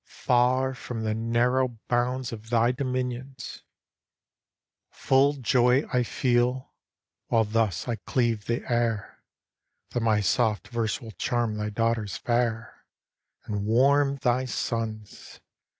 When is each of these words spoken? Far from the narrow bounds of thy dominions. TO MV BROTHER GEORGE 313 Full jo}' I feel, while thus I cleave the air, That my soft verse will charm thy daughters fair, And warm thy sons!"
Far 0.07 0.73
from 0.73 1.03
the 1.03 1.13
narrow 1.13 1.77
bounds 1.87 2.31
of 2.33 2.49
thy 2.49 2.71
dominions. 2.71 3.61
TO 4.91 4.97
MV 4.97 5.07
BROTHER 5.09 5.41
GEORGE 5.41 5.43
313 5.43 5.43
Full 5.43 5.43
jo}' 5.43 5.89
I 5.99 6.03
feel, 6.03 6.73
while 7.27 7.43
thus 7.43 7.87
I 7.87 7.97
cleave 7.97 8.45
the 8.45 8.67
air, 8.73 9.19
That 9.91 10.01
my 10.01 10.19
soft 10.19 10.69
verse 10.69 11.01
will 11.01 11.11
charm 11.11 11.53
thy 11.55 11.69
daughters 11.69 12.17
fair, 12.17 12.83
And 13.45 13.67
warm 13.67 14.15
thy 14.15 14.45
sons!" 14.45 15.39